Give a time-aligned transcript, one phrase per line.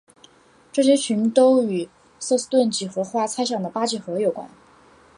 [0.71, 1.87] 这些群都与
[2.19, 4.49] 瑟斯顿几何化猜想的八几何有关。